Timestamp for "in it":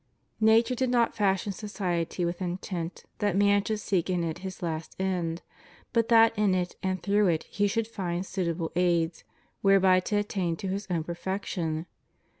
4.09-4.39, 6.35-6.75